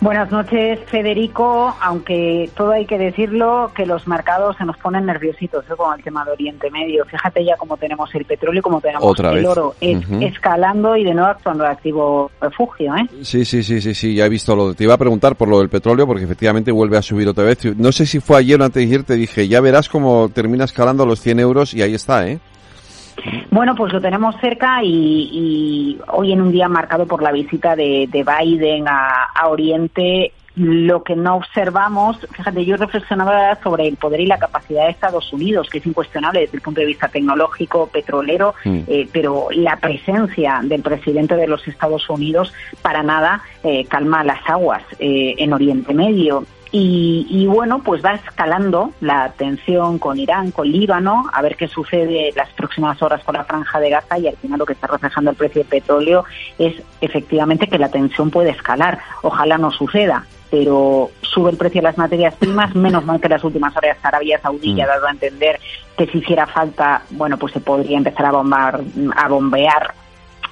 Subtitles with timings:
[0.00, 1.74] Buenas noches, Federico.
[1.80, 5.74] Aunque todo hay que decirlo, que los mercados se nos ponen nerviositos ¿eh?
[5.76, 7.04] con el tema de Oriente Medio.
[7.06, 11.64] Fíjate ya cómo tenemos el petróleo, cómo tenemos el oro escalando y de nuevo actuando
[11.64, 12.94] de activo refugio.
[12.94, 13.06] ¿eh?
[13.22, 14.14] Sí, sí, sí, sí, sí.
[14.14, 14.74] Ya he visto lo.
[14.74, 17.64] Te iba a preguntar por lo del petróleo porque efectivamente vuelve a subir otra vez.
[17.76, 20.64] No sé si fue ayer o antes de ayer te dije, ya verás cómo termina
[20.64, 22.38] escalando los 100 euros y ahí está, ¿eh?
[23.50, 28.08] Bueno, pues lo tenemos cerca y, hoy en un día marcado por la visita de,
[28.12, 34.38] Biden a, Oriente, lo que no observamos, fíjate, yo reflexionaba sobre el poder y la
[34.38, 38.80] capacidad de Estados Unidos, que es incuestionable desde el punto de vista tecnológico, petrolero, mm.
[38.88, 44.40] eh, pero la presencia del presidente de los Estados Unidos para nada eh, calma las
[44.48, 46.44] aguas eh, en Oriente Medio.
[46.78, 52.34] Y, bueno, pues va escalando la tensión con Irán, con Líbano, a ver qué sucede
[52.36, 55.30] las próximas horas con la franja de Gaza y al final lo que está reflejando
[55.30, 56.26] el precio del petróleo
[56.58, 58.98] es efectivamente que la tensión puede escalar.
[59.22, 63.42] Ojalá no suceda, pero sube el precio de las materias primas, menos mal que las
[63.42, 64.90] últimas horas Arabia Saudí ya ha mm.
[64.90, 65.58] dado a entender
[65.96, 68.82] que si hiciera falta, bueno, pues se podría empezar a, bombar,
[69.16, 69.94] a bombear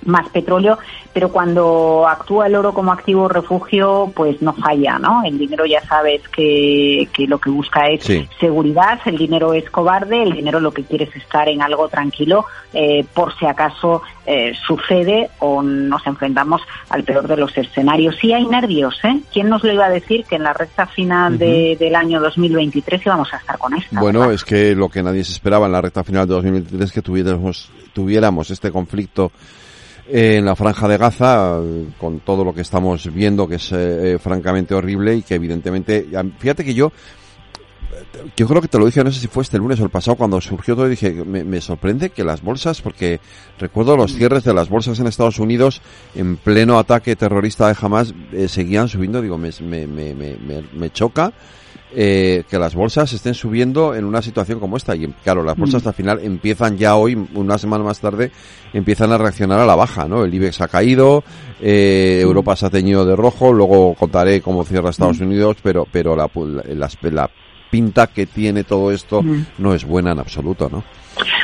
[0.06, 0.78] más petróleo,
[1.12, 5.22] pero cuando actúa el oro como activo refugio, pues no falla, ¿no?
[5.24, 8.04] El dinero ya sabes que, que lo que busca es
[8.38, 12.46] seguridad, el dinero es cobarde, el dinero lo que quiere es estar en algo tranquilo
[12.72, 18.16] eh, por si acaso eh, sucede o nos enfrentamos al peor de los escenarios.
[18.20, 19.20] Sí hay nervios, ¿eh?
[19.32, 23.32] ¿Quién nos lo iba a decir que en la recta final del año 2023 íbamos
[23.32, 23.96] a estar con esto?
[24.00, 26.92] Bueno, es que lo que nadie se esperaba en la recta final de 2023 es
[26.92, 29.30] que tuviéramos, tuviéramos este conflicto
[30.08, 31.58] en la franja de Gaza,
[31.98, 36.06] con todo lo que estamos viendo, que es eh, eh, francamente horrible y que evidentemente,
[36.38, 36.92] fíjate que yo,
[38.36, 40.16] yo creo que te lo dije, no sé si fue este lunes o el pasado,
[40.16, 43.20] cuando surgió todo, dije, me, sorprende que las bolsas, porque
[43.58, 45.80] recuerdo los cierres de las bolsas en Estados Unidos
[46.14, 50.36] en pleno ataque terrorista de Hamas, eh, seguían subiendo, digo, me, me, me,
[50.72, 51.32] me choca
[51.96, 54.96] eh, que las bolsas estén subiendo en una situación como esta.
[54.96, 55.88] Y claro, las bolsas mm.
[55.88, 58.32] al final empiezan ya hoy, una semana más tarde,
[58.72, 60.24] empiezan a reaccionar a la baja, ¿no?
[60.24, 61.22] El IBEX ha caído,
[61.60, 62.26] eh, mm.
[62.26, 65.24] Europa se ha teñido de rojo, luego contaré cómo cierra Estados mm.
[65.24, 66.28] Unidos, pero, pero la,
[66.74, 67.30] la, la
[67.70, 69.22] pinta que tiene todo esto
[69.58, 70.84] no es buena en absoluto, ¿no?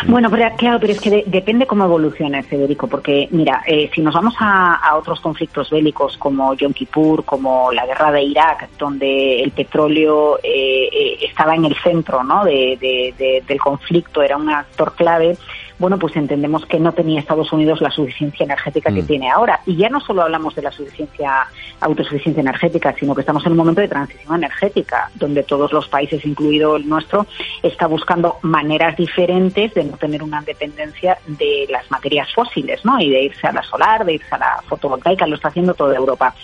[0.07, 4.15] Bueno, pero, claro, pero es que depende cómo evolucione, Federico, porque mira, eh, si nos
[4.15, 9.53] vamos a, otros conflictos bélicos como Yom Kippur, como la guerra de Irak, donde el
[9.53, 12.45] petróleo eh, eh, estaba en el centro ¿no?
[12.45, 15.37] del conflicto, era un actor clave,
[15.81, 19.07] bueno, pues entendemos que no tenía Estados Unidos la suficiencia energética que mm.
[19.07, 19.61] tiene ahora.
[19.65, 21.47] Y ya no solo hablamos de la suficiencia,
[21.81, 26.23] autosuficiencia energética, sino que estamos en un momento de transición energética, donde todos los países,
[26.27, 27.27] incluido el nuestro,
[27.63, 33.01] está buscando maneras diferentes de no tener una dependencia de las materias fósiles, ¿no?
[33.01, 35.97] Y de irse a la solar, de irse a la fotovoltaica, lo está haciendo toda
[35.97, 36.35] Europa.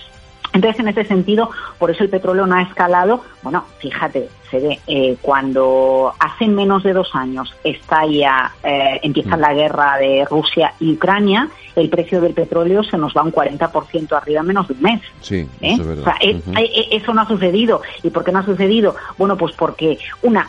[0.57, 3.23] Entonces, en ese sentido, por eso el petróleo no ha escalado.
[3.43, 9.41] Bueno, fíjate, se ve eh, cuando hace menos de dos años estalla, eh, empieza mm.
[9.41, 14.17] la guerra de Rusia y Ucrania, el precio del petróleo se nos va un 40%
[14.17, 15.03] arriba en menos de un mes.
[15.21, 15.75] Sí, ¿eh?
[15.75, 16.15] eso, es verdad.
[16.21, 17.83] eso no ha sucedido.
[18.03, 18.97] ¿Y por qué no ha sucedido?
[19.19, 20.49] Bueno, pues porque, una,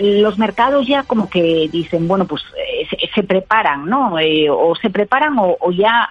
[0.00, 2.42] los mercados ya como que dicen, bueno, pues
[3.14, 4.16] se, preparan, ¿no?
[4.50, 6.10] o se preparan o, o ya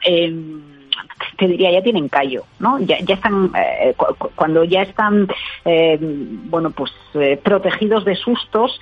[1.38, 2.80] te diría, ya tienen callo, ¿no?
[2.80, 3.96] Ya, ya están, eh,
[4.36, 5.28] cuando ya están,
[5.66, 8.80] eh, bueno, pues eh, protegidos de sustos,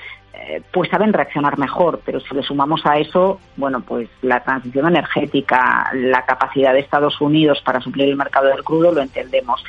[0.74, 5.90] pues saben reaccionar mejor, pero si le sumamos a eso, bueno, pues la transición energética,
[5.94, 9.64] la capacidad de Estados Unidos para suplir el mercado del crudo, lo entendemos.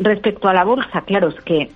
[0.00, 1.70] respecto a la bolsa, claro, es que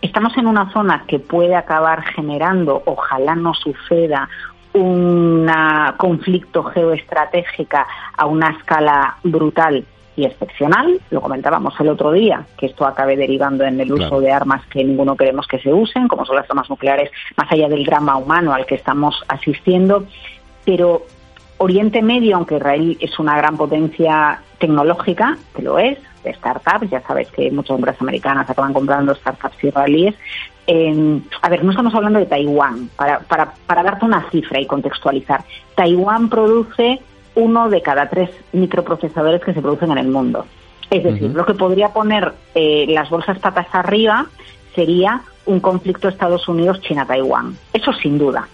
[0.00, 4.28] estamos en una zona que puede acabar generando, ojalá no suceda,
[4.74, 5.50] un
[5.96, 7.86] conflicto geoestratégica
[8.16, 9.84] a una escala brutal
[10.16, 14.30] y excepcional, lo comentábamos el otro día, que esto acabe derivando en el uso de
[14.30, 17.84] armas que ninguno queremos que se usen, como son las armas nucleares, más allá del
[17.84, 20.06] drama humano al que estamos asistiendo,
[20.64, 21.02] pero
[21.64, 27.00] Oriente Medio, aunque Israel es una gran potencia tecnológica, que lo es, de startups, ya
[27.00, 30.14] sabes que muchas empresas americanas acaban comprando startups israelíes,
[31.42, 35.42] a ver, no estamos hablando de Taiwán, para, para, para darte una cifra y contextualizar.
[35.74, 37.00] Taiwán produce
[37.34, 40.46] uno de cada tres microprocesadores que se producen en el mundo.
[40.90, 44.26] Es decir, lo que podría poner eh, las bolsas patas arriba
[44.74, 47.56] sería un conflicto Estados Unidos-China-Taiwán.
[47.72, 48.48] Eso sin duda.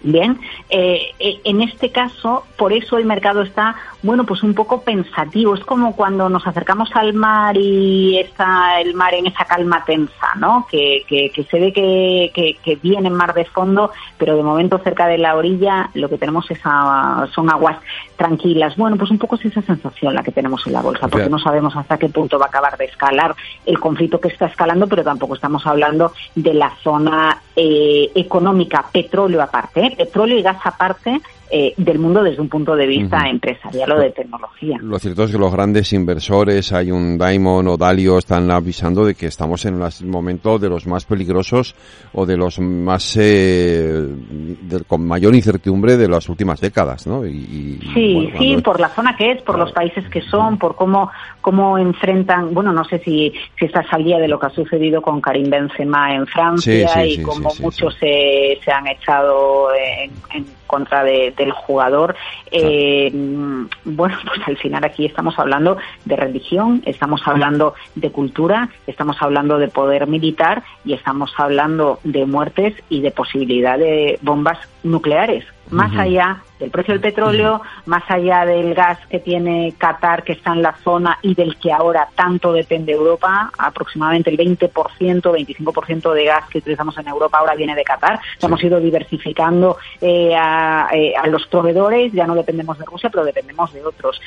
[0.00, 0.38] Bien,
[0.70, 5.54] eh, eh, en este caso, por eso el mercado está, bueno, pues un poco pensativo.
[5.54, 10.34] Es como cuando nos acercamos al mar y está el mar en esa calma tensa,
[10.36, 10.66] ¿no?
[10.70, 15.18] Que, que, se ve que, que, viene mar de fondo, pero de momento cerca de
[15.18, 17.78] la orilla lo que tenemos es son aguas
[18.16, 18.76] tranquilas.
[18.76, 21.38] Bueno, pues un poco es esa sensación la que tenemos en la bolsa, porque no
[21.38, 23.34] sabemos hasta qué punto va a acabar de escalar
[23.66, 29.42] el conflicto que está escalando, pero tampoco estamos hablando de la zona eh, económica, petróleo
[29.42, 31.20] aparte, petróleo y gas aparte,
[31.50, 34.76] eh, del mundo desde un punto de vista empresarial o de tecnología.
[34.82, 39.14] Lo cierto es que los grandes inversores, hay un Diamond o Dalio, están avisando de
[39.14, 41.74] que estamos en un momento de los más peligrosos
[42.12, 44.08] o de los más eh,
[44.86, 47.24] con mayor incertidumbre de las últimas décadas, ¿no?
[47.24, 51.10] Y, sí, sí, por la zona que es, por los países que son, por cómo
[51.48, 55.00] cómo enfrentan, bueno, no sé si si estás al día de lo que ha sucedido
[55.00, 61.04] con Karim Benzema en Francia y cómo muchos se, se han echado en, en contra
[61.04, 62.16] de, del jugador.
[62.50, 63.10] Eh,
[63.82, 69.56] bueno, pues al final aquí estamos hablando de religión, estamos hablando de cultura, estamos hablando
[69.56, 75.46] de poder militar y estamos hablando de muertes y de posibilidad de bombas nucleares.
[75.70, 80.52] Más allá del precio del petróleo, más allá del gas que tiene Qatar, que está
[80.52, 86.24] en la zona y del que ahora tanto depende Europa, aproximadamente el 20%, 25% de
[86.24, 88.20] gas que utilizamos en Europa ahora viene de Qatar.
[88.40, 93.24] Hemos ido diversificando eh, a, eh, a los proveedores, ya no dependemos de Rusia, pero
[93.24, 94.20] dependemos de otros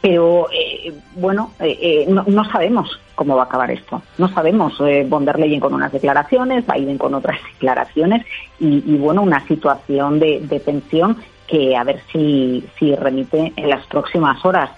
[0.00, 4.02] pero eh, bueno, eh, eh, no, sabemos cómo va a acabar esto.
[4.18, 4.80] No sabemos.
[4.80, 8.24] Eh, von der Leyen con unas declaraciones, Biden con otras declaraciones
[8.58, 11.16] y, bueno, una situación de, de, tensión
[11.50, 14.70] que a ver si, si remite en las próximas horas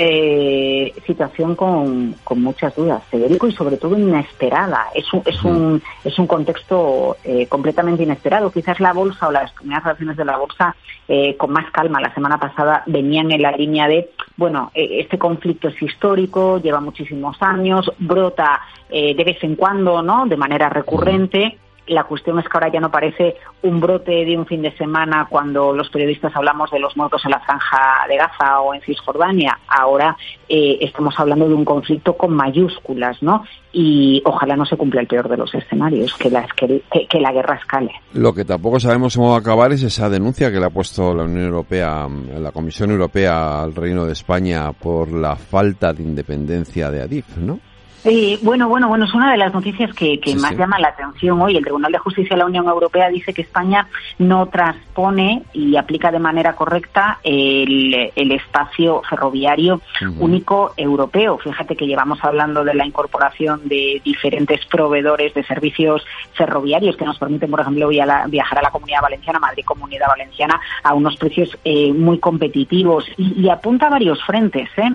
[0.00, 4.86] eh, situación con, con, muchas dudas, Federico, y sobre todo inesperada.
[4.94, 8.52] Es un, es un, es un contexto eh, completamente inesperado.
[8.52, 10.76] Quizás la bolsa o las primeras reacciones de la bolsa
[11.08, 15.18] eh, con más calma la semana pasada venían en la línea de, bueno, eh, este
[15.18, 20.26] conflicto es histórico, lleva muchísimos años, brota eh, de vez en cuando, ¿no?
[20.26, 21.58] De manera recurrente.
[21.88, 25.26] La cuestión es que ahora ya no parece un brote de un fin de semana
[25.28, 29.58] cuando los periodistas hablamos de los muertos en la franja de Gaza o en Cisjordania.
[29.66, 30.16] Ahora
[30.48, 33.44] eh, estamos hablando de un conflicto con mayúsculas, ¿no?
[33.72, 37.56] Y ojalá no se cumpla el peor de los escenarios, que la, que, la guerra
[37.56, 37.92] escale.
[38.14, 41.14] Lo que tampoco sabemos cómo va a acabar es esa denuncia que le ha puesto
[41.14, 42.06] la Unión Europea,
[42.38, 47.60] la Comisión Europea al Reino de España por la falta de independencia de Adif, ¿no?
[48.02, 51.56] Sí, bueno, bueno, bueno, es una de las noticias que, más llama la atención hoy.
[51.56, 56.12] El Tribunal de Justicia de la Unión Europea dice que España no transpone y aplica
[56.12, 59.80] de manera correcta el, espacio ferroviario
[60.18, 61.38] único europeo.
[61.38, 66.04] Fíjate que llevamos hablando de la incorporación de diferentes proveedores de servicios
[66.34, 70.94] ferroviarios que nos permiten, por ejemplo, viajar a la Comunidad Valenciana, Madrid Comunidad Valenciana, a
[70.94, 74.68] unos precios eh, muy competitivos y, y apunta a varios frentes.
[74.76, 74.92] ¿eh?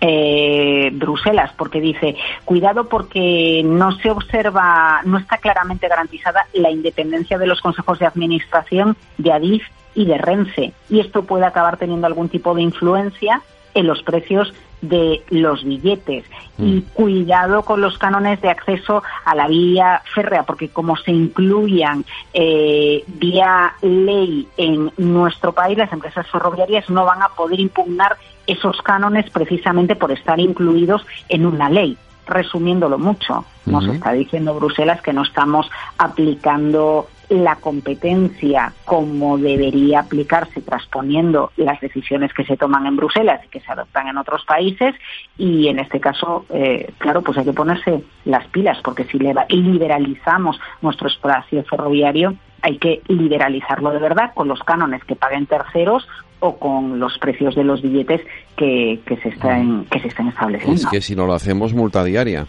[0.00, 7.38] Eh, Bruselas, porque dice, cuidado porque no se observa, no está claramente garantizada la independencia
[7.38, 9.62] de los consejos de administración de Adif
[9.94, 10.72] y de Renfe.
[10.88, 13.42] Y esto puede acabar teniendo algún tipo de influencia
[13.74, 16.24] en los precios de los billetes
[16.58, 16.82] y mm.
[16.94, 23.04] cuidado con los cánones de acceso a la vía férrea porque como se incluyan eh,
[23.06, 29.30] vía ley en nuestro país las empresas ferroviarias no van a poder impugnar esos cánones
[29.30, 31.96] precisamente por estar incluidos en una ley.
[32.26, 35.68] Resumiéndolo mucho, nos está diciendo Bruselas que no estamos
[35.98, 43.48] aplicando la competencia como debería aplicarse transponiendo las decisiones que se toman en Bruselas y
[43.48, 44.94] que se adoptan en otros países
[45.38, 50.60] y en este caso, eh, claro, pues hay que ponerse las pilas porque si liberalizamos
[50.82, 56.06] nuestro espacio ferroviario hay que liberalizarlo de verdad con los cánones que paguen terceros
[56.40, 58.22] o con los precios de los billetes
[58.56, 60.74] que, que se están que se están estableciendo.
[60.74, 62.46] Es que si no lo hacemos multa diaria.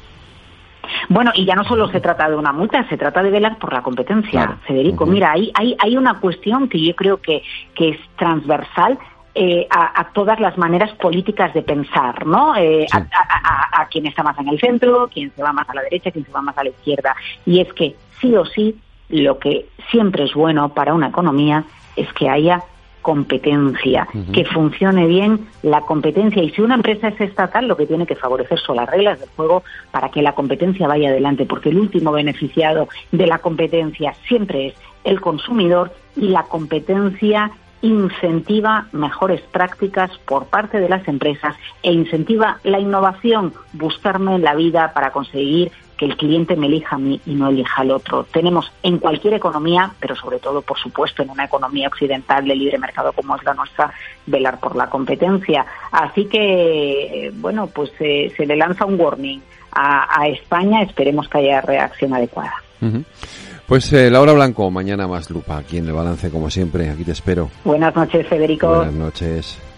[1.11, 3.73] Bueno, y ya no solo se trata de una multa, se trata de velar por
[3.73, 5.05] la competencia, Federico.
[5.05, 7.43] Mira, hay, hay, hay una cuestión que yo creo que,
[7.75, 8.97] que es transversal
[9.35, 12.55] eh, a, todas las maneras políticas de pensar, ¿no?
[12.55, 15.73] Eh, a, a, a, quién está más en el centro, quién se va más a
[15.73, 17.13] la derecha, quién se va más a la izquierda.
[17.45, 21.65] Y es que sí o sí, lo que siempre es bueno para una economía
[21.97, 22.63] es que haya
[23.01, 26.43] competencia, que funcione bien la competencia.
[26.43, 29.29] Y si una empresa es estatal, lo que tiene que favorecer son las reglas del
[29.29, 34.67] juego para que la competencia vaya adelante, porque el último beneficiado de la competencia siempre
[34.67, 41.91] es el consumidor y la competencia incentiva mejores prácticas por parte de las empresas e
[41.91, 47.21] incentiva la innovación, buscarme la vida para conseguir que el cliente me elija a mí
[47.27, 48.25] y no elija al otro.
[48.33, 52.79] Tenemos en cualquier economía, pero sobre todo, por supuesto, en una economía occidental de libre
[52.79, 53.93] mercado como es la nuestra,
[54.25, 55.63] velar por la competencia.
[55.91, 59.41] Así que, bueno, pues eh, se le lanza un warning
[59.73, 60.81] a, España.
[60.81, 62.55] Esperemos que haya reacción adecuada.
[63.67, 66.89] Pues eh, Laura Blanco, mañana más lupa aquí en el balance como siempre.
[66.89, 67.51] Aquí te espero.
[67.63, 68.69] Buenas noches, Federico.
[68.69, 69.70] Buenas noches.